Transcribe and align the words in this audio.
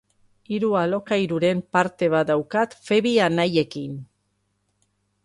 Hiru 0.53 0.69
alokairuren 0.83 1.61
parte 1.77 2.09
bat 2.13 2.31
daukat 2.31 2.73
Pheby 2.87 3.13
anaiekin. 3.27 3.97